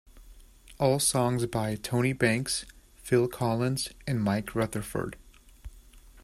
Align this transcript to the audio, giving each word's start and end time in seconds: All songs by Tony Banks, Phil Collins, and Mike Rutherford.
All 0.79 0.97
songs 0.99 1.45
by 1.45 1.75
Tony 1.75 2.11
Banks, 2.11 2.65
Phil 2.95 3.27
Collins, 3.27 3.89
and 4.07 4.19
Mike 4.19 4.55
Rutherford. 4.55 5.15